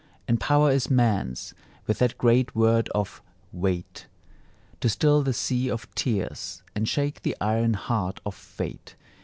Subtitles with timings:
[0.27, 1.53] And power is man's,
[1.85, 4.07] With that great word of "wait,"
[4.79, 8.95] To still the sea of tears, And shake the iron heart of Fate.